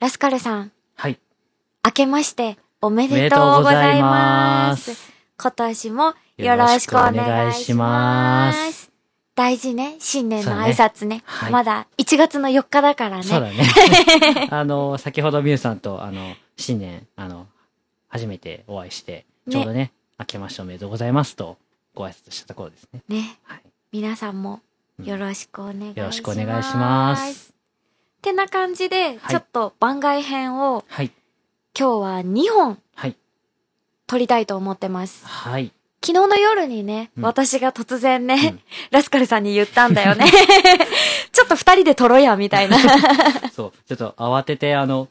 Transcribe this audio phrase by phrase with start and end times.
[0.00, 1.18] ラスカルさん、はい。
[1.84, 4.68] 明けましておめでとうございま。
[4.70, 5.12] ますす。
[5.36, 8.46] 今年もよろしくお願いしま。
[8.46, 8.92] ます
[9.34, 11.22] 大事ね、新年の挨拶ね。
[11.24, 13.22] はいまだ1月の4日だからね。
[13.24, 13.56] そうだね。
[14.50, 17.48] あの、先ほどミュウさんと、あの、新年、あの、
[18.06, 21.58] 初めてお会いして、ねちょうどね、明けましておめでとうございますと、
[21.94, 23.02] ご挨拶したところですね。
[23.08, 23.38] ね。
[23.42, 23.62] はい。
[23.90, 24.60] 皆さんも
[25.00, 25.98] うんよろしくお願いします。
[25.98, 27.57] よろしくお願いします。
[28.18, 31.12] ってな感じで、はいちょっと番外編をはい。
[31.78, 33.16] 今日は2本はい。
[34.06, 35.24] 撮りたいと思ってます。
[35.26, 35.72] はい。
[36.04, 40.26] 昨日の夜にね、うん私が突然ね、うんラスカルさんに言ったんだよね。
[41.32, 42.76] ちょっと二人で撮ろうや、みたいな。
[43.54, 45.08] そう、ちょっと慌てて、あの、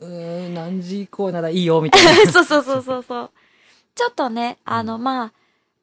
[0.00, 0.08] うー
[0.48, 2.30] ん、何時以降ならいいよ、みたいな。
[2.32, 3.30] そうそうそうそうそう。
[3.94, 5.32] ちょっとね、あの、まあ、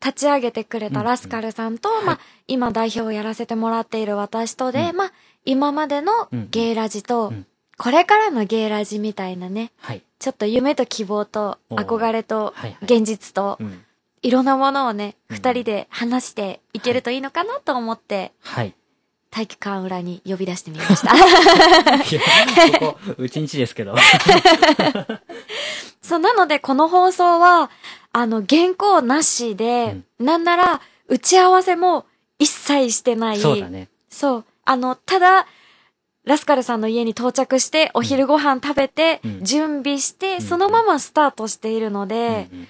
[0.04, 5.12] 立ち上げてくれたラスカルさんと、うんまあ、今代表をやらせてもらっている私とで、うんまあ、
[5.46, 7.46] 今までのうんゲイラジと、うん
[7.80, 10.02] これからのゲイラジみたいなね、はい。
[10.18, 13.84] ちょっと夢と希望と憧れとはいはい現実とうん。
[14.24, 18.74] いろんなものをね、うん二人で話していけるといいのかなと思って、はい。
[19.30, 21.14] 体育館裏に呼び出してみました。
[21.16, 21.20] い
[22.72, 23.94] や、ここ、うちんちですけど。
[26.02, 27.70] そう、なのでこの放送は、
[28.18, 32.08] あの、原稿なしで、なんなら、打ち合わせも
[32.40, 33.38] 一切してない。
[33.38, 33.90] そうだね。
[34.10, 34.46] そう。
[34.66, 35.46] あの、ただ、
[36.24, 42.68] ラスカルさんの家に到着して、お昼ご飯食べて、うん準備して、んそのままスタートしているので、うんうん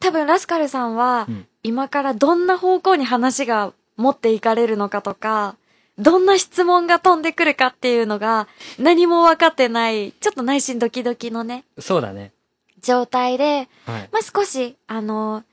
[0.00, 5.56] 多分ラスカルさんは、うん今からどんな方向に話が持っていかれるのかとか、
[5.98, 12.32] どんな質問が飛んでくるかっていうのが何も分かってない、ちょっと内心ドキドキのね、うんそうだね。
[12.80, 14.08] 状態で、はい。
[14.12, 15.44] まあ、少し、あの、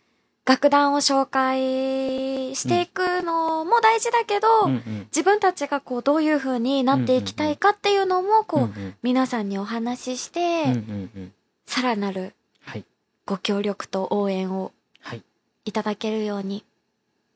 [0.46, 11.34] 楽団を紹介していくのも大事だけど、うんうん自分たちがこうどういう風になっていきたいかっていうのもこう、うんうん皆さんにお話しして、うんうんうん
[11.66, 12.86] さらなるはい。
[13.26, 14.72] ご協力と応援を
[15.02, 15.24] はい。
[15.66, 16.64] いただけるように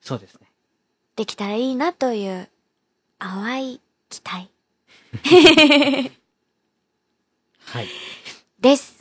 [0.01, 0.47] そうですね。
[1.17, 2.47] できたらいいなという
[3.19, 4.49] 淡い期待
[7.65, 7.87] はい。
[8.61, 9.00] ですう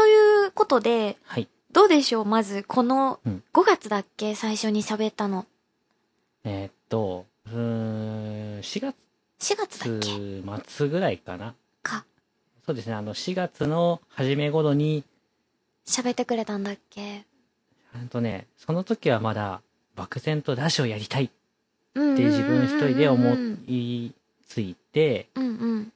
[0.00, 1.48] ということで、はい。
[1.72, 2.24] どうでしょう？
[2.24, 4.34] まず、このうん5月だっけ？
[4.34, 5.44] 最初に喋ったの。
[6.42, 8.94] えーっと、うーん、4
[9.38, 10.42] 4月だっけ？
[10.42, 11.54] 月末ぐらいかな。
[11.82, 12.06] か。
[12.64, 12.94] そうですね。
[12.94, 15.04] あの、4月の初め頃に、
[15.86, 17.26] 喋ってくれたんだっけ？
[17.92, 19.60] ちゃんとね、その時はまだ、
[19.96, 21.30] 漠然とラジオやりたいっ
[21.94, 24.12] うんて自分一人で思うんい
[24.48, 25.92] ついて、うん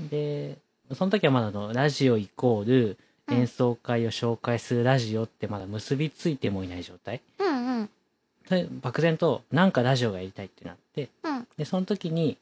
[0.00, 0.08] うん。
[0.08, 0.58] で、
[0.94, 2.96] その時はまだあの、ラジオイコール
[3.26, 7.22] うん演奏会を紹介するラジオってまだ結びついてもいない状態。
[7.38, 7.90] うんうん。
[8.50, 11.46] で漠然となんかラジオがやりたいってなって、うん。
[11.56, 12.36] で、その時に、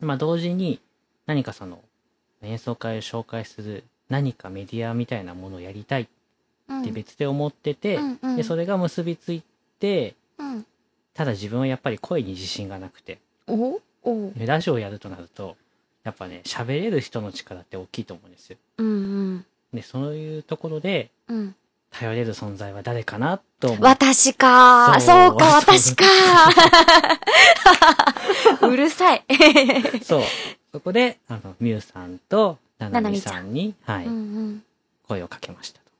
[0.00, 0.78] まあ同時に
[1.26, 1.80] 何かその
[2.42, 6.08] 演奏会を紹介する何かメディアみたいなものをやりたい
[6.68, 6.82] うん。
[6.82, 9.42] って別で思ってて、うんうんで、それが結びつい
[9.80, 10.66] て、うん。
[11.14, 13.80] ただ自分はやっぱり声に自信がなくて、お？
[14.04, 15.56] おでラジオをやるとなると、
[16.08, 18.56] やっぱね、喋れる人の力って大きいと思うんですよ。
[18.78, 18.90] うんう
[19.34, 19.46] ん。
[19.74, 21.54] で、そういうところで、うん。
[21.90, 23.76] 頼れる存在は誰かなと。
[23.80, 26.04] 私かそうか、私か
[28.66, 29.24] うるさい。
[30.02, 30.22] そう。
[30.72, 34.62] そこで、あの、ミュウさんと、ナナミさんに、はい、うんうん。
[35.06, 35.90] 声をかけましたと。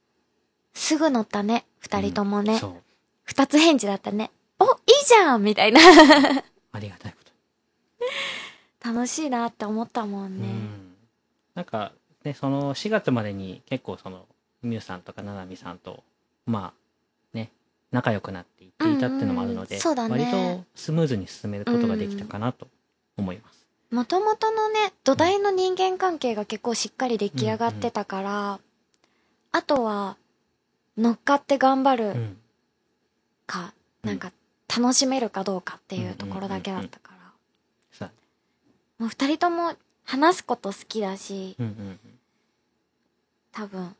[0.72, 2.58] すぐ乗ったね、二人ともね。
[2.58, 2.74] そう。
[3.24, 4.30] 二つ返事だったね。
[4.58, 5.80] お、いいじゃんみたいな。
[6.72, 7.07] ありがたい
[8.88, 10.42] 楽しいなって思ったもんに。
[10.42, 10.48] ね。
[10.48, 10.94] うん。
[11.54, 11.92] なんか、
[12.24, 14.26] ね、その4月までに結構その、
[14.62, 16.02] ミュウさんとかナナミさんと、
[16.46, 17.52] まあ、ね、
[17.90, 22.68] 仲良くなっていっていたっていうのもあるので、うんうんね割とスムーズに進めることができたかなと
[23.16, 23.66] 思います。
[23.90, 28.60] もともとのね、土台の人間関係が結構しっかり出来上がってたから、
[29.52, 30.16] あとは、
[30.96, 32.36] 乗っかって頑張るうん。
[33.46, 33.72] か、
[34.02, 34.32] うんなんか、
[34.68, 37.07] 楽しめるかどうかっていうところだけだったから。
[38.98, 39.74] さもう二人とも
[40.04, 42.00] 話すこと好きだし、うんうん
[43.50, 43.96] 多分、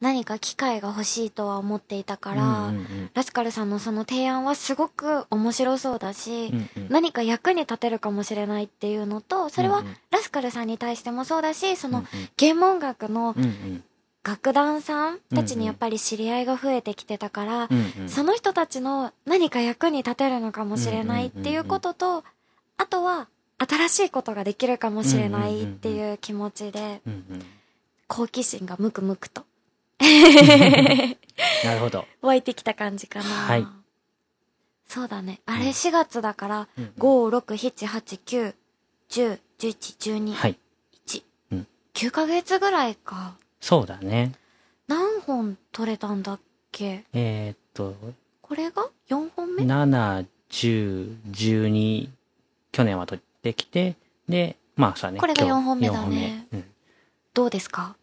[0.00, 2.36] 何か機会が欲しいとは思っていたかうん。
[2.36, 3.10] ら、うんうん。
[3.14, 6.88] ラスカルさんのその提案はすごく面白そうだし、うんうん。
[6.88, 12.06] 何か役に立てるかもしれないっていうのと、それはラスカルさんに対してもそうだし、そのうん
[12.38, 13.34] 原文学の
[14.22, 18.08] 楽団さんたちにやっぱり知り合いが増えてきてたから、うんうん。
[18.08, 22.24] その人たちの何か役に立てるのかもしれないっていうことと、
[22.76, 23.28] あとは
[23.68, 27.02] 新しいことができるかもしれないっていう気持ちで、
[28.06, 29.44] 好奇心がムクムクと
[31.64, 32.06] なるほど。
[32.22, 33.24] 湧いてきた感じかな。
[33.24, 33.66] はい
[34.86, 35.40] そうだね。
[35.46, 38.54] あれうん4月だから、うんうん5、6、7、8、9、
[39.08, 40.58] 10、11、12、はい。
[41.06, 41.22] 1、
[41.52, 43.36] うん9ヶ月ぐらいか。
[43.60, 44.32] そうだね。
[44.88, 46.40] 何本取れたんだっ
[46.72, 47.04] け？
[47.12, 47.94] えーっと、
[48.42, 52.08] これが？4本目？7、10、12、
[52.72, 53.96] 去年は取ってきて、
[54.28, 55.20] で、まあそうだね。
[55.20, 56.64] これが今日四本目だねうん。
[57.34, 57.96] どうですか？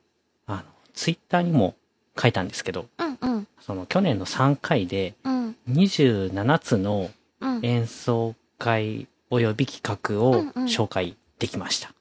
[0.48, 0.63] あの、
[0.94, 1.75] ツイッターにも
[2.19, 3.48] 書いたんですけど、うんうん。
[3.62, 5.56] その去年の3回でうん。
[5.69, 7.60] 27つのうん。
[7.63, 9.81] 演奏会及び企
[10.19, 11.92] 画をうんうん紹介できました。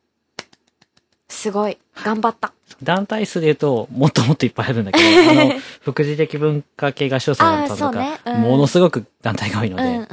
[1.29, 1.77] すごい。
[2.03, 2.53] 頑張った。
[2.83, 10.07] 団体数で言うと、もっともっといっぱいあるんだけど、あの、 副次的文化系合唱祭だったあーそうとか、ねうんものすごく団体が多いのうで、んうん。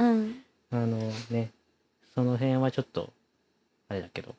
[2.14, 3.10] その辺はちょっと、
[3.88, 4.34] あれだけど、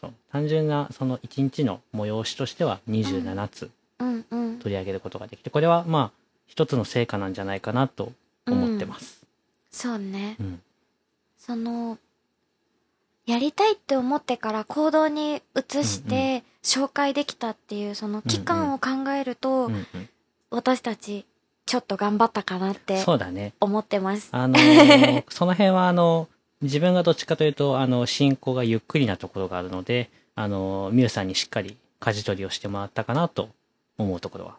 [0.00, 4.58] そう、単純なその1日の催しとしては27つうんうん。
[4.58, 8.12] 取り上げることができて、これはまあ、一つの成果なんじゃないかなと
[8.46, 9.24] 思ってます。
[9.70, 10.36] そうね。
[10.40, 10.62] うん。
[11.38, 11.98] その、
[13.26, 19.86] やりたいって思ってから行動に移して紹介できたっていうその期間を考えると、うんうん
[20.50, 21.26] 私たち
[21.66, 23.52] ちょっと頑張ったかなってそうだね。
[23.60, 24.30] 思ってます。
[24.32, 26.26] あのー その辺はあの、
[26.60, 33.50] 自分がどっちかというと、あの、進行がゆっくりなところがあるので、あのー、ミュウさんにしっかり舵取りをしてもらったかなと
[33.96, 34.56] 思うところは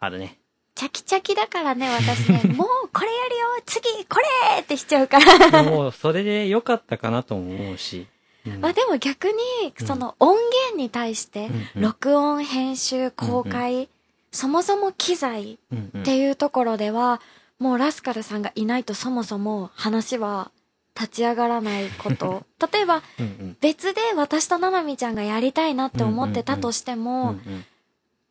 [0.00, 0.38] あるね。
[0.74, 4.18] チャキチャキだからね、私ね、 もうこれやるよ次こ
[4.54, 5.62] れってしちゃうから。
[5.62, 8.06] でも、それで良かったかなとも思うし。
[8.46, 9.32] うんまあでも逆に
[9.80, 13.88] う、んその音源に対してうんうん、録音、編集、公開、
[14.32, 17.22] そもそも機材うんうんっていうところでは、
[17.58, 20.50] もうラスカルさんがいないとそもそも話は
[20.98, 22.44] 立ち上がらないこと。
[22.72, 27.64] 例えばうんうん別で私とななみちゃんがやりたいなって思ってたとしてうんも、うん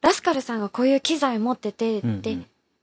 [0.01, 2.37] ラスカルさんがこういう機材持ってて、うんうんで、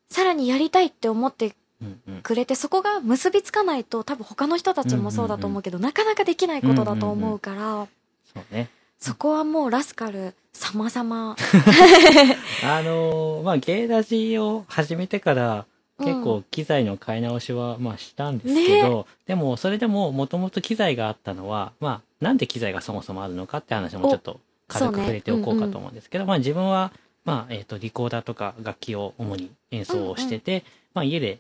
[0.09, 7.89] さらにやりたいって思ってうんうんくれて、そこが結びつかないと多分他の人たちもそうだと思うけど、なかなかできないことだと思うから、
[8.35, 8.71] そうね。
[8.99, 11.37] そこはもうラスカル様々。
[12.65, 15.67] あのーまあ、ゲイラジを始めてから、
[16.01, 26.93] 結構機材の買い直しは、まあしたんですけど、でもそれでももともと機材があったのは、まあなんで機材がそもそもあるのかって話もちょっと軽く触れておこうかと思うんですけど、まあ自分は、
[27.25, 30.65] まあえっ、と、リコーダーとか楽器を主に演奏をしてて、
[30.95, 31.39] まあ家で、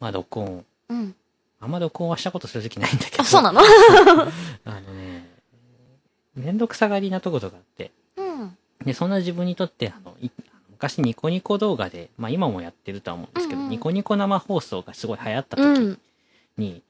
[0.00, 1.14] まあ録音、うん。
[1.60, 3.60] あんま録音はしたこと正直ないんだけど、あ、そうなの？
[4.64, 5.28] あのね、
[6.34, 8.56] めんどくさがりなところがあって、うん。
[8.84, 10.28] で、そんな自分にとって、あの、い
[10.82, 15.98] 昔ニコニコ動画で、まあ今もやってるとは思うんですけど、うんうんニコニコ生放送がすごい流行った時うん。
[16.58, 16.82] に、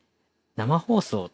[0.57, 1.31] 生放送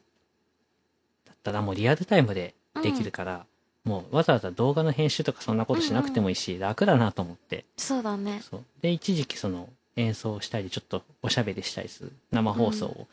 [1.27, 3.47] だったらもうリアルタイムでできるから、
[3.85, 8.43] もうわざわざ動画の編集とかそんなことしなくてもいいし、楽だなと思って、そうだね。
[8.43, 8.65] そう。
[8.83, 13.07] で、一時期その演奏したり、ちょっとおしゃべりしたりする生放送を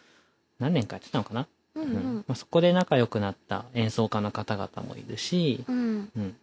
[0.59, 2.15] 何年かやってたのかな、うんううんん。
[2.27, 6.09] まあ、そこで仲良くなった演奏家の方々もいるし、うん。
[6.17, 6.35] うん。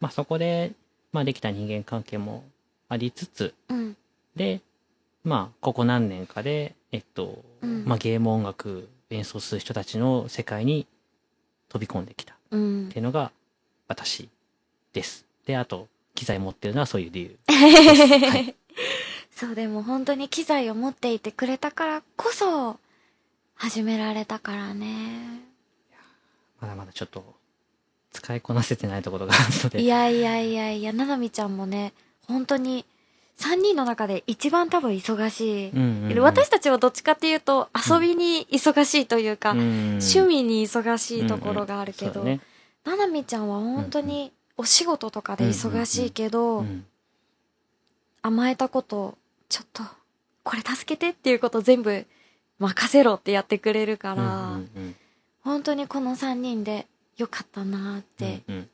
[0.00, 0.72] まあそこで、
[1.14, 2.42] まあできた人間関係も
[2.88, 3.96] ありつつ、うん。
[4.34, 4.60] で、
[5.22, 10.88] まあここ何年かで、えっと、うんまあゲーム音楽演奏する人たちの世界に
[11.68, 12.98] 飛び込んできたっうんて。
[12.98, 13.30] いうのが
[13.86, 14.28] 私
[14.92, 15.24] です。
[15.46, 15.86] で、あと、
[16.16, 17.38] 機材持ってるのはそういう理由。
[17.46, 18.54] はい
[19.30, 22.78] そう、でも本当に機材を持っていてくれたからこそ、
[23.54, 25.40] 始められたからね。
[26.60, 27.34] まだまだちょっと、
[28.24, 29.82] 使いこなせてないところがあるので。
[29.82, 31.92] いやいやいやいや、ななみちゃんもね、
[32.26, 32.86] 本当に、
[33.36, 35.70] 3人の中で一番多分忙しい。
[35.70, 36.18] うんうんうん。
[36.20, 39.58] 私たちはどっちかっていうと、遊びに忙しいというか、うん
[39.98, 42.40] 趣味に忙しいところがあるけど、うんうんね。
[42.84, 46.86] ななみちゃんは本当にお仕事とかで忙しいけど、うん
[48.22, 49.18] 甘えたこと、
[49.50, 49.82] ちょっと、
[50.44, 52.06] これ助けてっていうこと全部
[52.58, 54.96] 任せろってやってくれるから、うんうんうん。
[55.42, 56.86] 本当にこの3人で
[57.16, 58.68] よかったなって、うんうん。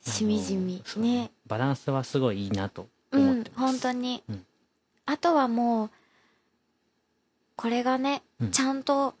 [0.00, 1.30] しみじみね。
[1.46, 3.72] バランスはすごいいいなとうん思って、ます。
[3.72, 4.22] 本当に。
[4.28, 4.46] うん。
[5.06, 5.90] あとはもう、
[7.56, 8.50] これがね、うん。
[8.50, 9.14] ちゃんと、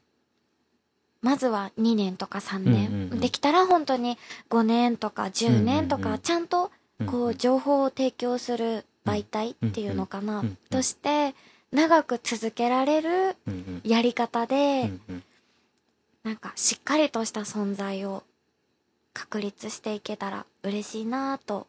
[1.20, 3.20] まずは2年とか3年、うんうんうん。
[3.20, 4.18] できたら本当に
[4.50, 6.20] 5年とか10年とか、うんうんうん。
[6.20, 6.70] ちゃんと
[7.06, 10.58] こう情報を提供する媒体っていうのかな、うんうん。
[10.70, 11.34] として、
[11.70, 13.80] 長く続けられるうんうん。
[13.84, 15.22] やり方で、うんうん。
[16.22, 18.22] なんかしっかりとした存在を
[19.18, 21.66] 確立していけたら嬉しいなぁと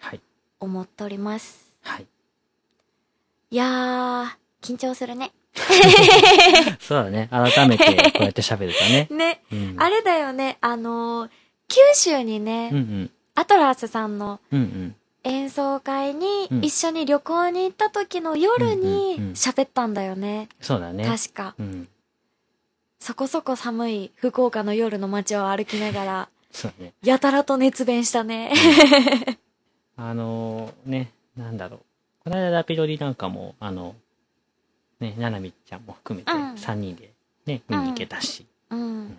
[0.00, 0.20] はい。
[0.60, 1.74] 思っております。
[1.82, 2.06] はい。
[3.50, 4.26] いやー、
[4.60, 5.32] 緊張するね。
[6.78, 7.28] そうだね。
[7.30, 9.08] 改めてこうやって喋るとね。
[9.16, 11.30] ね、うん、あれだよね、あのー
[11.68, 13.10] 九州にね、うんうん。
[13.34, 14.96] アトラスさんのうんうん。
[15.24, 20.50] 演奏会にうん一緒に旅行に行った時の夜にうんうんうん喋ったんだよね。
[20.60, 21.06] そうだね。
[21.06, 21.54] 確か。
[21.58, 21.88] うん。
[22.98, 26.92] そこそこ寒い福岡の夜の街を歩きながらそうだね。
[27.02, 28.52] やたらと熱弁したね。
[29.96, 31.80] あのね、なんだろう。
[32.24, 33.94] この間ラピドリなんかも、あの、
[34.98, 37.12] ね、ななみちゃんも含めてうん3人で
[37.46, 39.18] ね、見に行けたし、うん。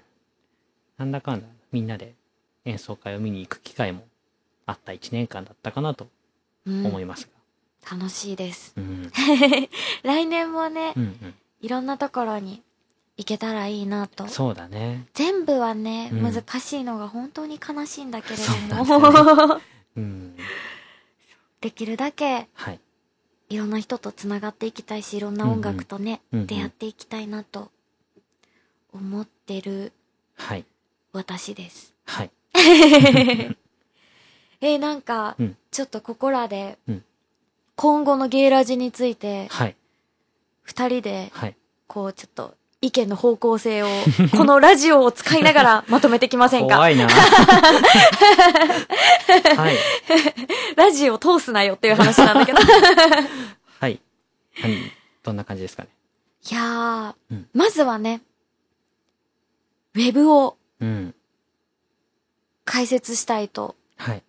[0.97, 2.13] なんだかんだみんなで
[2.65, 4.03] 演奏会を見に行く機会も
[4.65, 6.07] あった1年間だったかなと
[6.65, 7.27] うん思います
[7.89, 7.97] が。
[7.97, 8.73] 楽しいです。
[8.77, 9.11] うん。
[10.03, 12.63] 来年もね、うんいろんなところに
[13.21, 14.29] 行けたらいいなとうん。。
[14.31, 15.05] そうだね。
[15.13, 18.37] 全部はね、うん難しいのが本当に悲しいんだけれ
[18.69, 19.61] ども、
[19.95, 20.35] うん。
[21.61, 22.79] できるだけはい。
[23.49, 27.69] いろんな人とつながっていきたいし、いろんな音楽とね、うんうん出会っていきたいなと
[28.91, 29.91] 思ってる
[30.35, 30.65] はい。
[31.13, 31.93] 私です。
[32.05, 32.31] はい。
[34.61, 37.05] えーなんか、うんちょっとここらでうん、
[37.77, 39.75] 今後のゲイラジについて、はい。
[40.63, 41.55] 二人で、はい。
[41.87, 43.87] こう、ちょっと、意見の方向性を、
[44.35, 46.75] このラジオを使いながらまとめてきませんか？
[46.75, 47.07] 怖いな。
[49.55, 49.77] はい。
[50.75, 52.59] ラジオ通すなよっていう話なんだけど。
[53.79, 53.99] はい。
[54.63, 54.91] 何
[55.23, 55.89] どんな感じですかね？
[56.49, 58.21] いやー、うんまずはね、
[59.95, 61.13] ウェブをうん。
[62.65, 64.23] 解説したいとはい。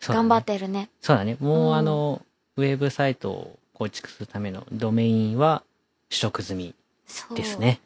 [0.00, 0.90] 頑張ってるね。
[1.00, 1.36] そうだね。
[1.40, 2.22] もう、うんあの、
[2.56, 5.62] ウェブサイトを構築するためのドメインは
[6.10, 6.74] 取得済み。
[7.34, 7.80] ですね。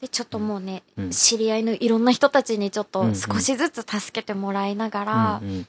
[0.00, 5.66] で、ちょっともうね、うん知り合いのいろんな人たちにちょっと少しずつ助けてもらいながら、うんうん。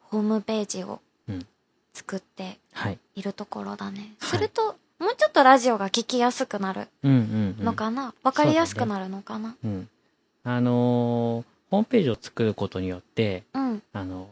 [0.00, 1.46] ホームページをうん
[1.94, 2.98] 作ってはい。
[3.14, 4.14] いるところだね。
[4.18, 7.64] はいすると、もうちょっとラジオが聞きやすくなるうんうん、うん。
[7.64, 8.14] のかな？
[8.22, 9.56] わ、かりやすくなるのかな？
[9.64, 9.88] うん。
[10.44, 13.82] あのーホームページを作ることによって、うん。
[13.94, 14.28] あの、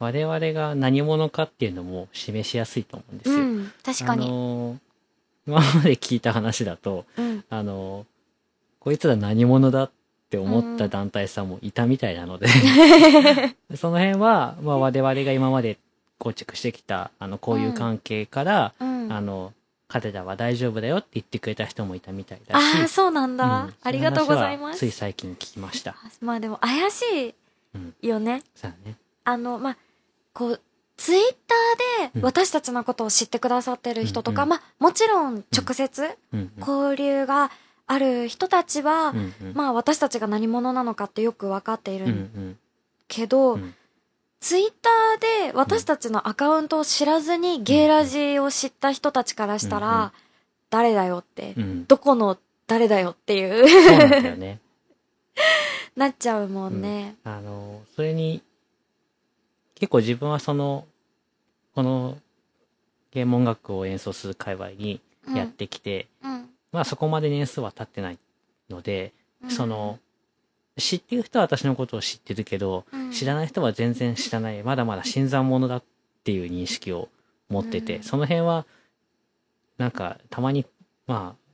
[0.00, 3.36] 我々が何者かっていうのも示しやすいと思うんですよ。
[3.36, 3.72] うん。
[3.84, 4.28] 確かあに。
[4.28, 4.78] のー
[5.46, 7.44] 今まで聞いた話だと、うん。
[7.50, 8.06] あのー
[8.80, 9.90] こいつら何者だっ
[10.30, 12.46] て思った団体さんもいたみたいなので、
[13.74, 15.76] その辺は、まあ我々が今まで
[16.18, 19.12] 構築してきた、あの、こういう関係から、うん。
[19.12, 19.52] あの、
[19.88, 24.90] 彼らは大丈夫だよって言ってくれた人もいたみたいだし、ああ、そうなんだ、うんありがとうございますつい。
[24.92, 25.96] 最近聞きました。
[26.20, 27.34] まあでも怪し
[28.02, 28.42] いよね。
[28.54, 28.96] そうだね。
[29.24, 29.76] あの、まあ、
[30.32, 30.60] こう、
[30.96, 36.52] ツイッターでうん私たちのことを知ってくださってる人とか、うんうんまあ、もちろん直接うんうん。
[36.58, 37.50] 交流が
[37.86, 39.52] ある人たちは、うんうん。
[39.54, 42.58] まあ私たちが何者なのかってよくわかっていうんうるん。
[43.08, 43.74] けど、うん
[44.38, 50.10] ツイッターで私たちのアカウントを知らずにゲイラジを知った人たちからしたら、うんうん
[50.68, 51.86] 誰だよって、うん。
[51.86, 52.36] どこの
[52.66, 53.64] 誰だよっていう、
[54.22, 54.60] なね。
[55.96, 57.16] なっちゃうもんね。
[57.24, 58.42] あの、それに、
[59.76, 60.86] 結構自分はその、
[61.74, 62.18] この、
[63.12, 66.48] ゲーム音楽を演奏する界隈にうんやってきて、うん。
[66.72, 68.18] まあそこまで年数は経ってない
[68.68, 69.98] ので、うんその、
[70.78, 75.82] 知ってる人は私のことを知ってるけど、うん知らない人は全然知らない、まだまだ新参者だっ
[76.24, 77.08] ていう認識を
[77.48, 78.66] 持ってて、うんその辺は、
[79.78, 80.64] なんか、たまに、
[81.06, 81.46] まあ、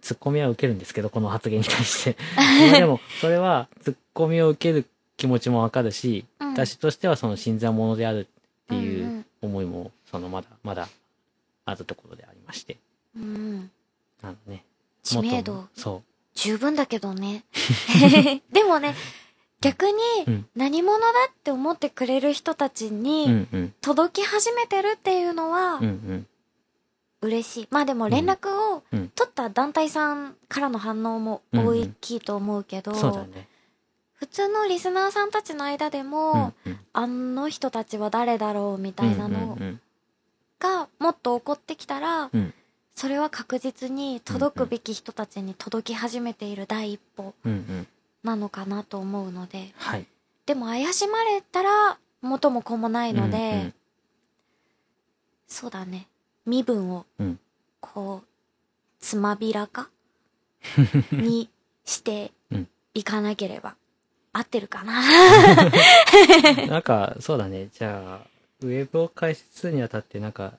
[0.00, 2.16] ツッコミは受けるんですけど、この発言に対して。
[2.36, 4.86] まあでも、それは、ツッコミを受ける
[5.18, 10.88] 気持ちもわかるし、うん私としてはその新参者であるっていんう思いも、そのまだ、まだ、
[11.66, 12.78] あるところでありまして。
[13.16, 13.70] うんうん。
[14.22, 14.64] あのね。
[15.04, 16.02] 知名度そ
[16.34, 17.44] 十分だけどね。
[18.50, 18.96] でもね、
[19.60, 19.92] 逆に
[20.26, 22.88] うん何者だって思ってくれる人たちう。
[22.88, 23.74] うにんうん。
[23.80, 26.26] 届き始めてるっていうのはうんうん。
[27.20, 27.68] 嬉しい。
[27.70, 33.48] まあでも連絡をうん取った団体さんからの反応も大きいと思うけど、そうだね。
[34.18, 36.78] 普通のリスナーさんたちの間でうんも、うん。
[36.92, 39.80] あの人たちは誰だろうみたいなのうんうん
[40.58, 42.54] がもっと起こってきたら、うん
[42.94, 47.52] それは確実に届くべき人たちに届き始めている第一歩うん。
[47.52, 47.86] うんうん。
[48.24, 50.06] なのかなと思うので、はい。
[50.46, 53.74] でも怪しまれたら元も子もないので、うんうん
[55.50, 56.06] そうだね
[56.44, 57.38] 身分をうん
[57.80, 58.28] こう
[59.00, 59.88] つまびらか
[61.12, 61.48] に
[61.86, 63.74] してうんいかなければ
[64.32, 65.02] 合ってるかな？
[66.68, 67.68] なんか、そうだね。
[67.72, 68.26] じゃあ、
[68.60, 70.52] ウェブを開設するにあたって、なんか、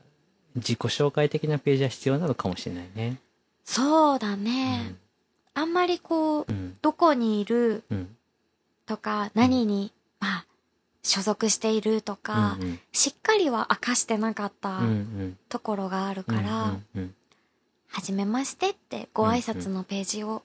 [0.55, 3.19] 自己紹介的なページは必要なのかもしれないね。
[3.65, 4.95] そうだね、
[5.53, 6.57] あんまりこううん。
[6.57, 6.77] うん。
[6.81, 8.15] どこにいるうん。
[8.87, 10.45] とか何に、まあ
[11.03, 15.37] 所属しているとか、うんうんしっかりは明かしてなかったうんうん。
[15.49, 17.15] ところがあるから、うんうん
[17.91, 20.43] はじめましてってご挨拶のページを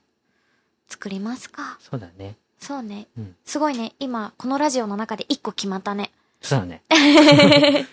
[0.88, 1.78] 作りますか。
[1.80, 2.36] そうだね。
[2.64, 3.06] そうね。
[3.18, 3.36] うん。
[3.44, 3.92] すごいね。
[4.00, 6.10] 今、このラジオの中で一個決まったね。
[6.40, 6.82] そうだね。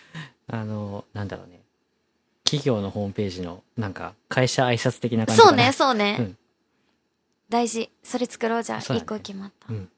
[0.47, 1.61] あの、なんだろうね。
[2.43, 6.17] 企業のホームページの、なんか、会社挨拶的な感じそうね、そうね。
[6.19, 6.37] うん
[7.49, 7.89] 大事。
[8.01, 8.81] それ作ろうじゃあ。
[8.81, 9.73] そうだね一個決まった。
[9.73, 9.89] うん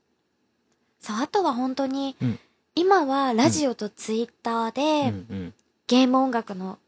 [1.00, 2.40] そう、あとは本当に、うん
[2.76, 5.54] 今はラジオとツイッターうで、んうん
[5.86, 6.80] ゲーム音楽の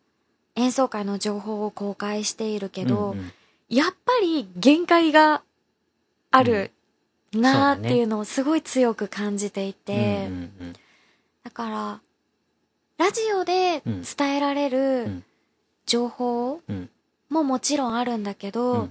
[0.55, 3.31] 演奏会の情報を公開しているけど、うんうん
[3.67, 5.41] やっぱり限界が
[6.29, 6.71] ある
[7.41, 10.29] なーっていうのをすごい強く感じていて、
[11.43, 11.99] だから、
[12.97, 15.23] ラジオでうん伝えられうるん
[15.85, 16.89] 情報うん
[17.29, 18.87] ももちろんあるんだけど、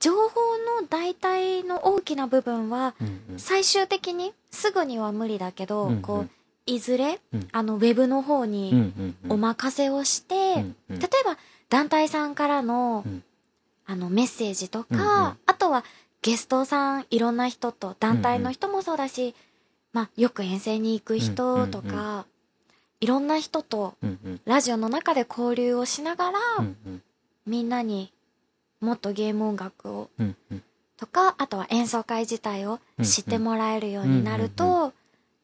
[0.00, 0.40] 情報
[0.80, 2.94] の大体の大きな部分は、
[3.36, 6.30] 最終的にすぐには無理だけど、こう、
[6.64, 7.48] いずれ、うん。
[7.52, 8.92] あの、ウェブの方に
[9.28, 10.34] お任せをして、
[10.88, 11.36] 例えば
[11.68, 13.22] 団体さんからの、うん。
[13.86, 15.84] あの、メッセージとか、あとは
[16.26, 19.36] ゲストさん、いろんな人と、団体の人もそうだし、
[19.92, 22.24] まあ、よく遠征に行く人とか、うんうん
[22.98, 27.02] いろんな人とうんうんラジオの中で交流をしながら、うんうん。
[27.44, 28.10] みんなに
[28.80, 30.62] もっとゲーム音楽をうんうん。
[30.96, 34.94] とか、あとは演奏会自体を知ってもらえるようになると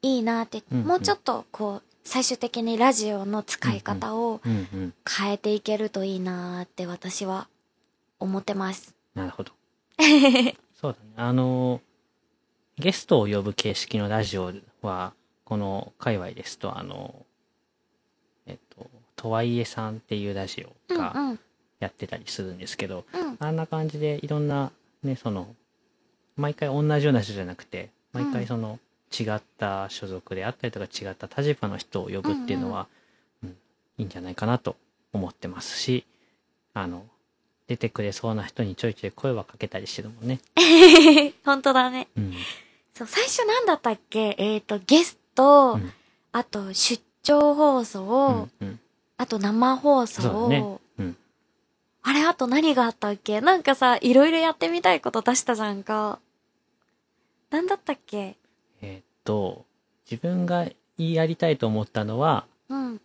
[0.00, 0.86] いいなって、うんうん。
[0.86, 4.94] もうちょっとこう、最終的にラジオの使い方をうんうん。
[5.06, 7.48] 変えていけるといいなって私は
[8.18, 8.94] 思ってます。
[9.14, 9.52] なるほど。
[10.82, 11.12] そうだね。
[11.16, 11.80] あの、
[12.76, 15.12] ゲストを呼ぶ形式のラジオは、
[15.44, 17.24] この界隈ですと、あの、
[18.46, 21.38] えっと、とはいえさんっていうラジオうんがうん。
[21.78, 23.36] やってたりするんですけど、うん。
[23.38, 24.72] あんな感じでいろんな、
[25.04, 25.54] ね、その、
[26.36, 28.80] 毎回同じような人じゃなくて、毎回その、
[29.16, 32.88] 違った所属であったりとか違った立場の人を呼ぶっていうのは、
[33.44, 33.56] うん
[33.98, 34.74] いいんじゃないかなと
[35.12, 36.06] 思ってますし、
[36.74, 37.04] あの、
[37.68, 40.40] 出てくれそうな人にちょいちょい声はかけたりしてるもんね。
[41.44, 42.08] 本当だね。
[42.16, 42.34] うん。
[42.94, 44.34] そう、最初なんだったっけ？
[44.38, 45.92] えっ、と、ゲスト、うん
[46.34, 48.80] あと出張放送、うんうん。
[49.18, 50.64] あと生放送、ね
[50.98, 51.16] うん。
[52.02, 53.40] あれあと何があったっけ？
[53.42, 56.18] なんかさ、いろいろやってみたいこと出したじゃんか。
[57.50, 58.36] なんだったっけ？
[58.80, 59.66] えーっと、
[60.10, 63.00] 自分がやりたいと思ったのは、うん。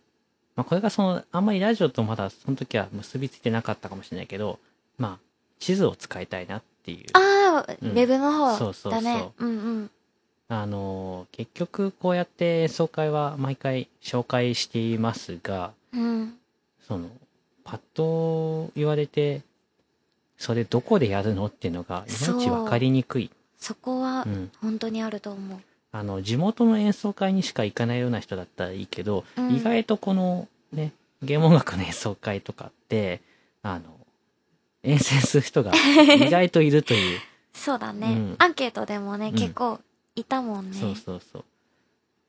[0.58, 4.58] まあ、これがその、あんまりラジオとまだその時は結びついてなかったかもしれないけど、
[4.98, 5.24] まあ、
[5.60, 7.06] 地図を使いたいなっていう。
[7.12, 9.30] ああ、うんウェブの方そうそうそうだね。
[9.38, 9.90] うんうん。
[10.48, 16.34] あのー結局こうやって演奏会は毎回紹介していますが、うん。
[16.88, 17.08] その、
[17.62, 19.42] パッと言われて、
[20.38, 23.30] それどこでやるのっていうのが、いまいちわかりにくい。
[23.60, 24.50] そこはうん。
[24.60, 25.60] 本当にあると思う。
[25.90, 33.20] あの、地元の演奏会にしか行かないような人だったらいいけど、うん意外とこのね、ゲーム音楽の演奏会とかって、
[33.62, 33.84] あの、
[34.82, 35.72] 遠征する人が
[36.14, 37.20] 意外といるという。
[37.52, 38.06] そうだね。
[38.06, 39.80] うんアンケートでもね、ん結構
[40.14, 40.76] いたもんね。
[40.78, 41.44] そうそうそう。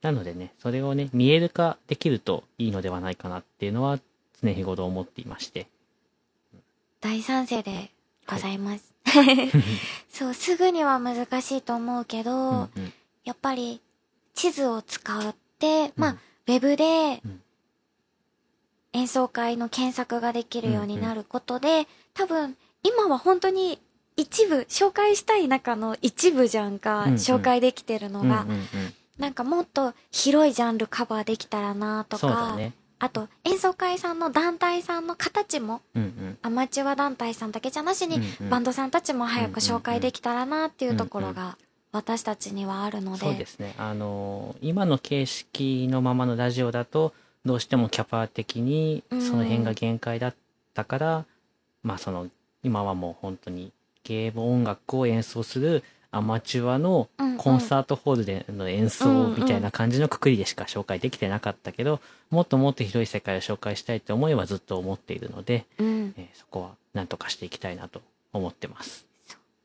[0.01, 3.99] なのでね、それをね、見える化できるといいのではないかなっていうのは
[4.41, 5.67] 常日頃思っていまして。
[7.01, 7.91] 大賛成で
[8.27, 8.93] ございます。
[10.09, 12.93] そう、すぐには難しいと思うけど、うんうん
[13.29, 13.79] やっぱり
[14.33, 17.41] 地図を使って、まあ、うんウェブでうん。
[18.93, 23.79] 演奏会の検索ができるようになることで、多分今は本当に
[24.17, 28.47] 一部、紹介したい中の一部じゃんか、紹介できてるのが、
[29.19, 32.57] なんかもっと広いジャンルカバーできたらなとか。
[33.01, 36.37] あと演奏会さんの団体さんの形もうんうん。
[36.41, 41.59] アマチュア団体さんだけじゃなしに、バンドさんたちも早く紹介できたらなっていうところが
[41.91, 43.19] 私たちにはあるので。
[43.19, 43.73] そうですね。
[43.78, 47.13] あのー今の形式のままのラジオだと、
[47.45, 50.36] どうしてもキャパ的にうんその辺が限界だっ
[50.73, 51.25] たから、
[51.84, 52.28] まあその、
[52.63, 53.71] 今はもう本当に
[54.04, 66.13] ゲーム音楽を演奏するアマチュアのうんうんコンサートホールでの演奏みたいな感じのくくりでしか紹介できてなかったけど、もっともっと広い世界を紹介したいって思いはずっと思っているので、うん。
[66.17, 68.02] えーそこは何とかしていきたいなと
[68.34, 69.06] 思ってます。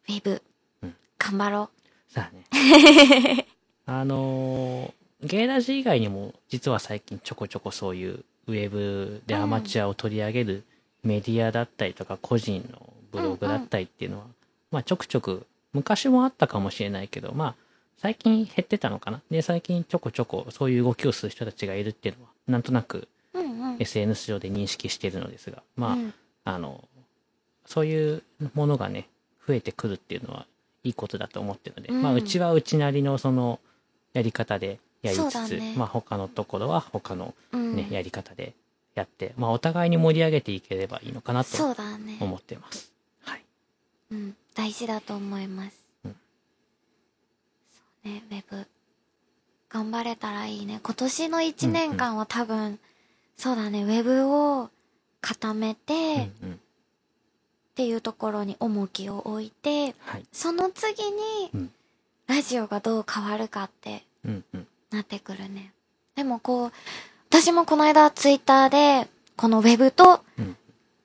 [0.08, 0.40] ウェブ、
[0.84, 1.70] うん頑張ろさ
[2.14, 3.46] あね。
[3.86, 10.64] あのーゲイラジ以外にも実は最近ちょこちょこそういうウェブでアマチュアを取り上げる
[11.02, 14.24] メディアだったりとか個人のブログだったりっていうのは、
[14.70, 17.54] まあちょくちょく昔もあったかもしれないけど、まあ
[17.96, 19.22] 最近減ってたのかな。
[19.30, 23.38] で、最近ちょこちょこそういう動きをする人たちがいるっていうのはなんとなくう。
[23.38, 23.76] うんうん。
[23.78, 26.86] SNS 上で認識しているのですが、まあ、うんあの、
[27.64, 28.22] そういう
[28.52, 29.08] ものがね、
[29.46, 30.46] 増えてくるっていうのは
[30.84, 33.58] いいことだと思ってるので、うんまあ、うちはうちなりのその、
[34.12, 38.54] やり方でやりつつ、ねまあ、他のところは他のうんね、やり方で
[38.94, 41.74] やって、まあ、お互いに盛り上げていければいいのかなと。
[42.20, 42.92] 思ってます。
[43.22, 43.44] はい。
[44.12, 44.36] うん。
[44.54, 45.76] 大事だと思います。
[46.04, 46.16] うん
[48.04, 48.66] そうね、ウェブ。
[49.68, 50.78] 頑張れたらいいね。
[50.82, 52.78] 今年の1年間は多分、
[53.36, 54.70] そうだね、ウェブを
[55.20, 56.60] 固めて、うんっうん。
[57.74, 60.24] ていうところに重きを置いて、はい。
[60.32, 61.70] その次に、うん
[62.26, 64.02] ラジオがどう変わるかって。
[64.90, 65.74] なってくるね。
[66.14, 66.72] でもこう、
[67.28, 70.56] 私もこの間ツイッターで、このウェブとうん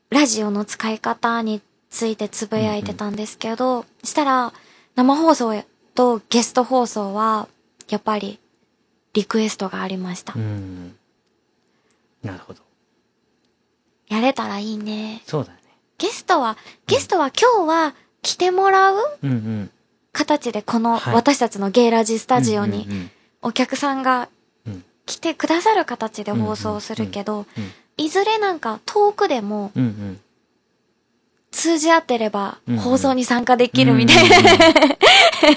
[0.09, 4.53] ラジオの使い方についてつぶやいてたんですけど、したら
[4.95, 7.47] 生放送とゲスト放送は、
[7.89, 8.39] やっぱり
[9.13, 10.33] リクエストがありました。
[10.35, 10.95] うん。
[12.23, 12.61] なるほど。
[14.07, 15.21] やれたらいいね。
[15.27, 15.58] そうだね。
[15.99, 16.57] ゲストは、
[16.87, 18.95] ゲストは今日は来てもらう。
[20.11, 22.87] 形でこのはい私たちのゲイラジスタジオに
[23.43, 24.27] お客さんが
[24.65, 27.45] うん来てくださる形で放送するけど、うん
[27.97, 29.71] いずれなんか遠くでも。
[31.51, 34.41] 通じ合ってれば放送に参加できるみたいな。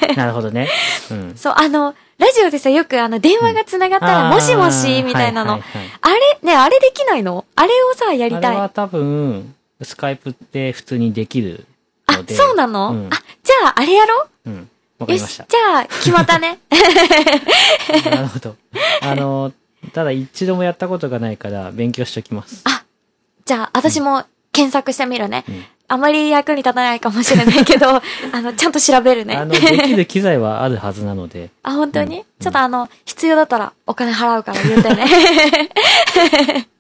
[0.09, 0.15] な。
[0.17, 0.69] なるほどね。
[1.11, 1.35] うん。
[1.39, 5.61] そう、あの、ラジオでさ、よくあの、電話が繋がったら、もしもし、みたいなの。
[6.01, 7.45] あれね、あれできないの？
[7.55, 8.49] あれをさ、やりた。
[8.49, 11.67] あれはい多分、スカイプって普通にできる
[12.07, 12.35] あの、で。
[12.35, 14.27] そうなの、うんあ、じゃあ、あれやろ？
[14.47, 14.69] うん。
[14.99, 15.47] わかよし、りました。
[15.49, 16.59] じゃあ、決まったね。
[18.11, 18.57] なるほど。
[19.03, 19.53] あの、
[19.93, 22.63] ただ一度もやったことがないから勉強しときます。
[22.65, 22.85] あ、
[23.45, 25.45] じゃあ、私も検索してみるね。
[25.49, 27.97] うんあまり役に立たないかもしれないけど、
[28.33, 29.37] あの、ちゃんと調べるね。
[29.37, 31.51] あの、できる機材はあるはずなので。
[31.63, 35.05] あ、本当に、うんちょっとあの、必要だったらお金払うから言うてね。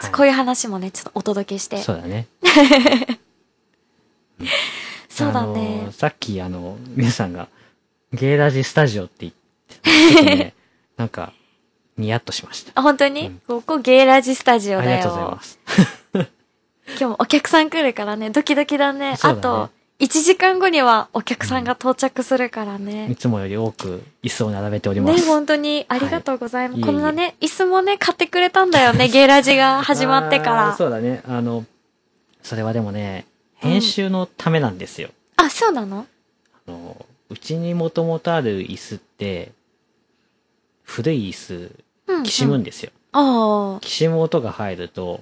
[0.00, 1.78] はいこういう話もね、ちょっとお届けして。
[1.78, 2.26] そうだね。
[5.08, 5.88] そうだね。
[5.92, 7.48] さっきあの、皆さんが、
[8.12, 10.54] ゲイラジスタジオって言ってたちょっとね、
[10.96, 11.32] なんか、
[11.98, 12.72] ニヤッとしました。
[12.74, 14.90] あ、本当に、うんここゲイラジスタジオだよ。
[14.90, 15.58] ありがとうございます。
[16.88, 19.16] 今日もお客さん来るからね、ドキドキだね。
[19.16, 23.14] だねあと、1時間後にはお客さんが到着するからいね。
[23.18, 25.26] つもより多く椅子を並べておりまね、す。
[25.26, 26.80] 本当にありがとうございます。
[26.80, 30.74] はいこんなね、椅子もね、買ってくれたんだよね、 ゲイラジが始まってから。
[30.76, 31.22] そうだね。
[31.28, 31.66] あの、
[32.42, 35.10] それはでもね、編集のためなんですよ。
[35.36, 36.06] あ、そうなの？
[36.66, 39.52] あの、うちにもともとある椅子って、
[40.82, 41.70] 古い椅子、
[42.06, 42.90] うん、きしむうんんですよ。
[43.12, 43.80] ああ。
[43.80, 45.20] きしむ音が入ると、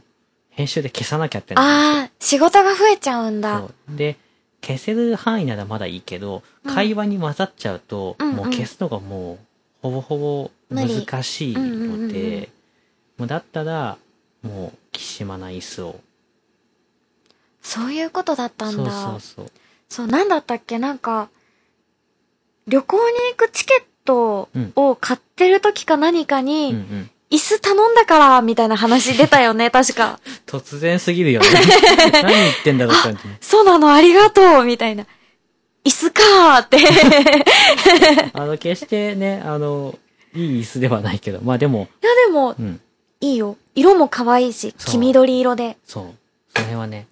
[0.50, 3.58] 編集で消さなきゃってなああ、仕事が増えちゃうんだ。
[3.58, 4.16] そうで、
[4.60, 9.38] 消せる範囲ならまだいいけど、うん会話に混ざっちゃうと、うんうんもう消すのがもう、
[9.82, 12.48] ほぼほぼ難しい無理うんうんうん
[13.18, 13.98] もうだったら、
[14.42, 16.00] もう、きしまない椅子を。
[17.62, 18.90] そういうことだったんだ。
[18.90, 19.50] そうそうそう。
[19.88, 20.78] そう、なんだったっけ？
[20.78, 21.28] なんか、
[22.68, 27.10] 旅行に行くチケットを買ってる時か何かに、うんうん。
[27.30, 30.18] 椅子頼んだから、みたいな話出たよね、 確か。
[30.46, 31.46] 突然すぎるよね。
[32.22, 33.20] 何言ってんだろうって感じ。
[33.40, 35.04] そうなの、ありがとうみたいな。
[35.84, 36.78] 椅子かーって。
[38.32, 39.98] あの、決してね、あの、
[40.34, 42.80] いい椅子ではないけど、まあでも、いや、でも、うん、
[43.20, 43.56] いいよ。
[43.74, 45.76] 色も可愛いし、黄緑色で。
[45.86, 46.04] そう。
[46.54, 47.06] その辺はね、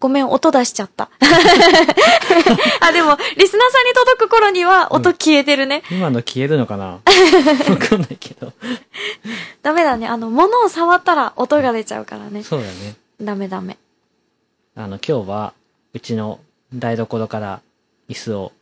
[0.00, 1.10] ごめん、音出しちゃった。
[2.80, 5.82] あ、でも、リスナーさんに届く頃には音消えてるね。
[5.90, 6.84] 今の消えるのかな？
[6.96, 7.00] わ
[7.78, 8.52] かんないけど。
[9.62, 10.06] ダメだね。
[10.08, 12.42] あの、物を触ったら音が出ちゃうからね。
[12.42, 12.96] そうだね。
[13.20, 13.76] ダメダメ。
[14.74, 15.52] あの、今日は、
[15.92, 16.40] うちの
[16.72, 17.60] 台所から
[18.08, 18.52] 椅子を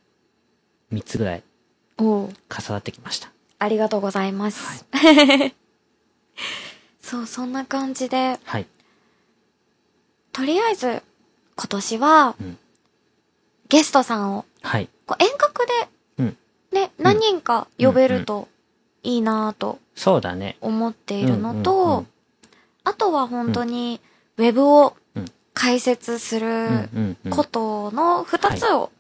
[0.93, 1.43] 3つぐらい
[1.99, 2.33] 重
[2.71, 3.31] なってきました。
[3.61, 4.85] ありがとうございます。
[7.01, 8.67] そう、そんな感じで、はい。
[10.33, 10.98] とりあえず、
[11.69, 12.59] 今年は、うん
[13.69, 14.89] ゲストさんを、はい。
[15.05, 15.67] こう遠隔
[16.17, 16.37] うん。
[16.73, 18.49] で、ね、何人か呼べると
[19.03, 20.57] いいなぁとそうだね。
[20.63, 22.07] 思っているのと、
[22.85, 24.01] あとは本当に、
[24.39, 27.31] ウェブをうん解説すうんる。
[27.31, 28.91] ことの二つを、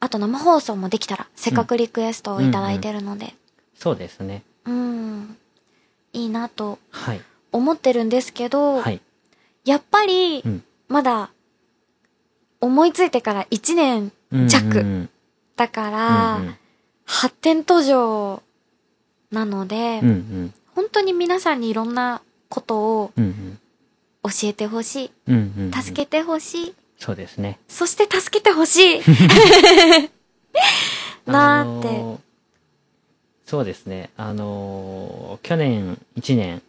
[0.00, 3.34] あと生放送もできたら、せっかくリクエストをいただいてるので、
[3.74, 4.44] そうですね。
[4.64, 5.36] うん、
[6.14, 7.20] いいなとはい。
[7.52, 9.02] 思ってるんですけど、はい。
[9.66, 10.64] やっぱりう、ん。
[10.88, 11.30] まだ、
[12.62, 15.10] 思いついてから1年うん弱うん
[15.56, 16.56] だから、うん
[17.04, 18.42] 発展途上
[19.32, 23.58] なので、うんうん本当に皆さんにいろんなことをうんうん
[24.22, 25.10] 教えてほしい。
[25.28, 26.74] うんうんうん助けてほしい。
[26.98, 27.58] そうですね。
[27.68, 29.02] そして助けてほしい。
[31.26, 32.18] なーってあのー
[33.44, 34.10] そうですね。
[34.16, 36.62] あのー去年1年、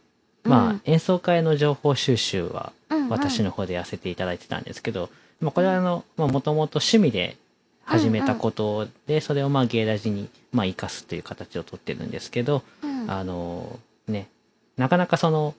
[0.43, 5.09] まあ、うん演奏会の情報収集はうんうん私の方でやらせていただいてたんですけど、
[5.43, 7.37] まあ、これはあの、まあ、もともと趣味で
[7.83, 13.11] 始めたことで、それをまあ、芸ラジに、まあ、活かすという形をとってるんですけど、うん。
[13.11, 14.29] あのーね、
[14.77, 15.53] なかなかその、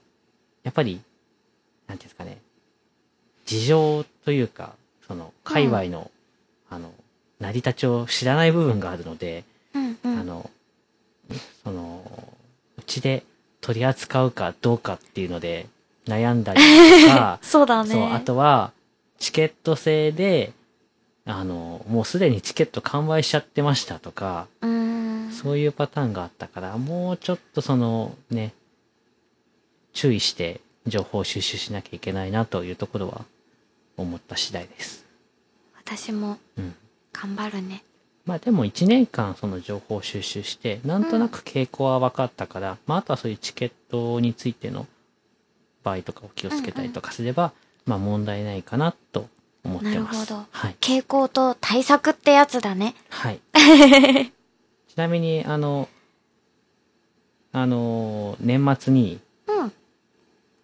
[0.62, 1.00] やっぱり、
[1.86, 2.38] なんていうんですかね、
[3.44, 4.74] 事情というか、
[5.06, 6.10] その、界隈の、
[6.70, 6.92] あの、
[7.40, 9.44] 成り立ちを知らない部分があるので、
[9.74, 10.50] あの、
[11.62, 12.02] その、
[12.78, 13.24] うちで
[13.60, 15.66] 取り扱うかどうかっていうので
[16.06, 17.90] 悩んだりとか、 そうだね。
[17.90, 18.72] そう、あとは、
[19.18, 20.52] チケット制で、
[21.24, 24.46] あの、もうすでにチケット完売しちゃってましたとか。
[25.34, 28.54] そういうパターンがあったから、もうちょっとそのね、
[29.92, 33.24] 注意して情報収集しなきゃいけないなというところは
[33.96, 35.04] 思った次第です。
[35.76, 36.74] 私もうん。
[37.12, 37.84] 頑張るね。
[38.24, 44.86] まあでも1年間その情報収集して、なんとなく傾向は分かったから、まああとはそういうチケットについての
[45.82, 47.52] 場合とかを気をつけたりとかすれば、
[47.86, 49.28] まあ問題ないかなと
[49.64, 49.94] 思ってます。
[49.94, 50.76] なるほどはい。
[50.80, 52.94] 傾向と対策ってやつだね。
[53.10, 53.40] はい。
[54.88, 55.88] ちなみに、あの、
[57.52, 59.72] あの、年末に、うん。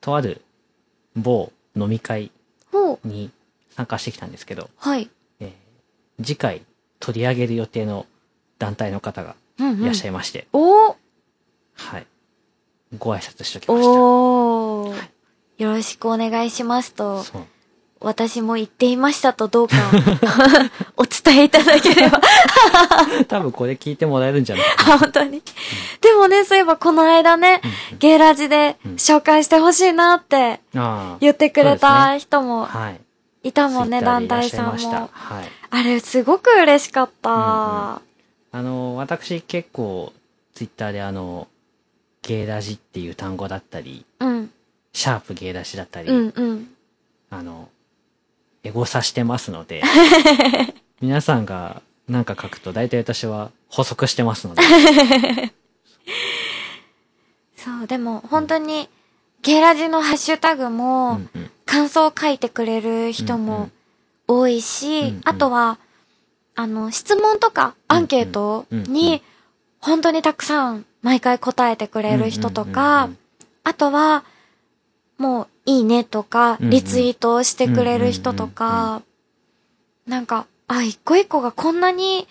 [0.00, 0.42] とある
[1.16, 2.30] 某飲み会。
[3.04, 3.30] に
[3.70, 5.11] 参加してきたんですけど、はい。
[5.40, 5.50] えー
[6.22, 6.62] 次回
[6.98, 8.04] 取り上げる予定の
[8.59, 9.83] 団体の方がうん、うん。
[9.85, 10.94] いらっしゃいまして、おー
[11.74, 12.06] はい。
[12.98, 13.90] ご挨拶しときました。
[15.61, 17.23] よろしくお願いしますと。
[18.01, 19.75] 私も言っていましたとどうか
[20.96, 22.18] お伝えいただければ。
[23.29, 25.42] 多分これ聞いてもらえるんじゃないか あ本当に。
[26.01, 27.61] でもね、そういえばこの間ね、
[27.99, 30.61] ゲイラジでうん紹介してほしいなって
[31.20, 32.66] 言ってくれた人も
[33.42, 33.49] い。
[33.49, 35.11] いたもんね、Twitter 団体さんも。
[35.12, 35.49] はい。
[35.68, 37.31] あれ、すごく嬉しかった。
[37.31, 38.03] あ
[38.55, 40.14] の、私結構、
[40.55, 41.49] ツイッターであの、
[42.23, 44.51] ゲイラジっていう単語だったり、うん、
[44.92, 46.68] シャープゲイラジだったり、うん、うん。
[47.31, 47.68] あの、
[48.64, 49.83] エゴサしてますので、
[51.00, 54.62] 皆さんがなんか書くと大体私は補足してますので、
[57.57, 58.88] そう、でも本当に、
[59.42, 61.50] ゲイラジのハッシュタグうも、んうん。
[61.64, 63.70] 感想を書いてくれる人も
[64.26, 65.20] 多いし、うんうん。
[65.24, 65.79] あとは、
[66.57, 69.22] あの、質問とかアンケートに、
[69.79, 73.09] 本当にたくさん毎回答えてくれる人とか、
[73.62, 74.24] あとは、
[75.20, 79.02] もう、いいねとか、リツイートをしてくれる人とか、
[80.06, 82.26] なんか、あ、一個一個がこんなに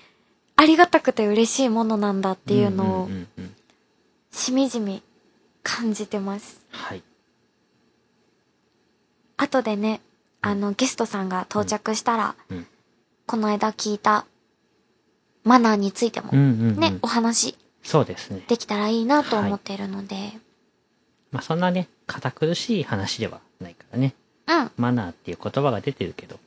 [0.55, 3.09] ありがたくて嬉しいものなんだっていうのを
[4.31, 5.03] しみじみ
[5.61, 6.65] 感じてます。
[6.71, 7.03] はい。
[9.37, 10.01] 後でね、
[10.41, 12.65] あの、ゲストさんが到着したら、うん。
[13.27, 14.25] この間聞いた
[15.43, 18.43] マナーについてもね、お話そうですね。
[18.47, 20.15] できたらいいなと思っているので、
[21.31, 24.13] まあそんなね、堅苦しい話ではないからね。
[24.47, 24.71] うん。
[24.77, 26.39] マナーっていう言葉が出てるけど。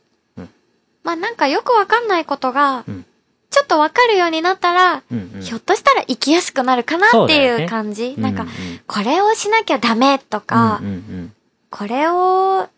[1.04, 3.04] まあなんかよくわかんないことがうん、
[3.50, 5.42] ちょっとわかるようになったら、うんうん。
[5.42, 8.48] ひょっとしたら生きやすくなるかなっていう感じ、なんかうう、
[8.86, 11.32] これをしなきゃダメとか、うんうん
[11.70, 12.68] これを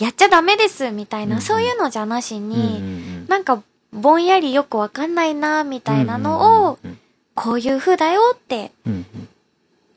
[0.00, 1.42] やっちゃダメですみたいな、うんうん。
[1.42, 2.76] そういうのじゃなしうん、に、うんうんう
[3.24, 3.26] ん。
[3.28, 6.98] なんかぼんやりよくわかんないなみたいなのを、うんうん
[7.34, 9.28] こういう風だよってうんうんうん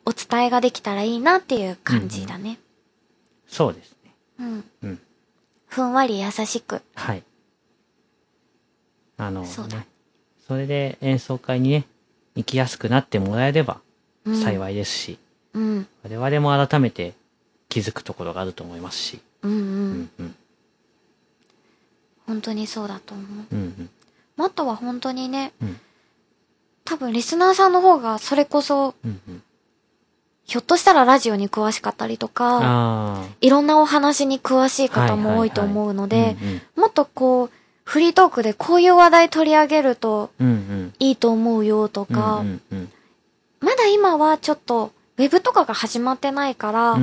[0.06, 2.60] お伝えができたらいいなっていう感じだね。
[3.48, 4.13] そうですね。
[4.39, 4.63] うん。
[4.84, 5.00] うん。
[5.68, 6.82] ふんわり優しく。
[6.94, 7.24] はい。
[9.18, 9.86] あの、ね、そうだ
[10.48, 11.86] それで演奏会にね、
[12.36, 13.80] 行きやすくなってもらえれば
[14.26, 15.20] うん、幸いですし、
[15.54, 15.88] うん。
[16.04, 17.13] 我々も改めて
[17.70, 19.54] 気づくところがあると思いますし、うんう。
[19.54, 19.62] うん
[20.02, 20.36] んうん、
[22.26, 23.28] 本当にそうだと思う。
[23.52, 23.89] うん
[24.38, 25.80] うん、あとは本当にね、うん
[26.88, 29.35] 多分リスナーさんの方がそれこそ、うんうん。
[30.45, 36.38] ひょっとしたらラジオに詳しかったりとか、あいろんなお話に詳しい方も多いと思うので、
[36.75, 37.51] もっとこう、
[37.84, 40.31] フリートークでこういう話題取り上げると。
[40.99, 42.43] いいと思うよとうんか、
[43.60, 46.97] まだ今はちょっと、ウェブとかが始まってないから、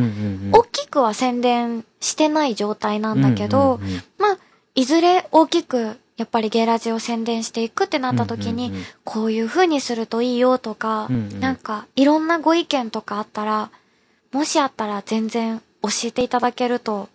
[0.52, 3.80] 大きくは宣伝してない状態なんだけど、
[4.18, 4.38] まあ、
[4.74, 8.72] いずれ大きく、やっぱりゲイラジを宣伝していくってなった時に、
[9.04, 11.40] こういう風にするといいよとか、うんうん。
[11.40, 13.70] なんか、いろんなご意見とかあったら、
[14.30, 17.08] もしあったら全然教えていただけると、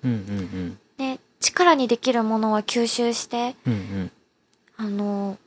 [0.97, 3.79] ね、力にできるものは吸収して、うんうん。
[3.79, 4.11] うん
[4.79, 5.37] あの、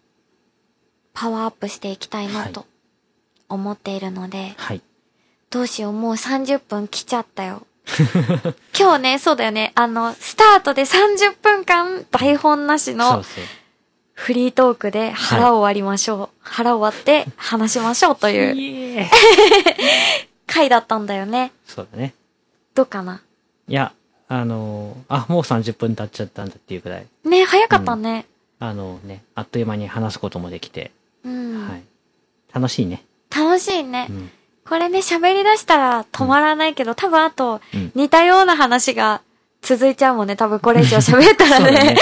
[1.14, 2.52] パワーアップしていきたいなはい。
[2.52, 2.66] と
[3.48, 4.82] 思っているので、はい。
[5.50, 7.64] どうしよう、もう30分来ちゃったよ。
[8.79, 13.24] 今日ね、そうだよね、あの、スタートで30分間台本なしの。
[14.12, 16.29] フリートークで腹を割りましょう。
[16.40, 19.07] 腹を割って話しましょうという
[20.46, 21.53] 回だったんだよね。
[21.66, 22.12] そうだね。
[22.74, 23.22] どうかな？
[23.66, 23.94] いや、
[24.29, 28.26] あのーあ、もう30分経っちゃったんだっていうくらい、ね、早かったね。
[28.59, 30.90] あのね、あっという間に話すこともできて、
[31.24, 31.66] うん。
[31.66, 31.83] はい。
[32.53, 33.03] 楽しいね。
[33.35, 34.07] 楽しいね。
[34.11, 34.31] うん。
[34.70, 39.20] これね、喋り出したら止まらないけど、多分あとうん似たような話が
[39.62, 40.37] 続いちゃうもんね。
[40.37, 41.96] 多分これ以上喋ったらねね。。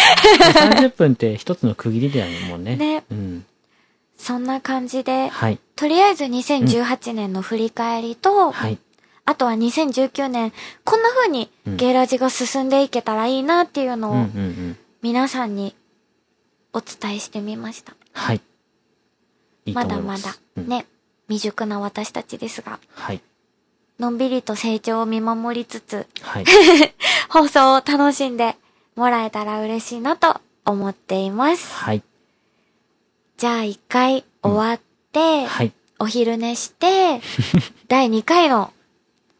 [0.52, 2.76] 30分って一つの区切りだよね、もうね。
[2.76, 3.46] ねうん。
[4.18, 5.59] そんな感じで、はい。
[5.76, 8.76] とりあえず2018年の振り返りと、はい。
[9.24, 10.52] あとは2019年、
[10.85, 14.76] こんな風にうんゲイラジが進んでいけたらいいなっていううんのをうんうん。
[15.00, 15.74] 皆さんに
[16.74, 17.94] お伝えしてみました。
[18.12, 18.42] はい。
[19.64, 20.18] いいとまだま。
[20.18, 20.85] だ、うんね、
[21.28, 23.22] 未熟な私たちですが、はい。
[23.98, 26.44] のんびりと成長を見守りつつ、はい。
[27.28, 28.56] 放送を楽しんで
[28.96, 31.74] もらえたら嬉しいなと思っています。
[31.74, 32.02] はい。
[33.36, 34.80] じゃあ一回終わっ
[35.12, 35.72] て、はい。
[35.98, 37.20] お昼寝して、
[37.88, 38.72] 第2回の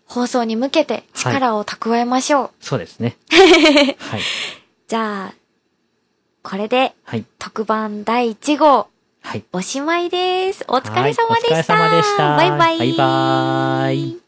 [0.07, 2.51] 放送に向けて力を蓄えましょう。
[2.61, 3.17] そうですね。
[3.99, 4.21] はい。
[4.89, 5.35] じゃあ、
[6.43, 7.25] これではい。
[7.39, 8.89] 特番第1号
[9.29, 9.45] はい。
[9.53, 10.65] おしまいです。
[10.69, 11.25] お疲れ様でした。
[11.27, 12.79] はいお疲れ様でしたバイバイ。
[12.79, 14.28] バイバイ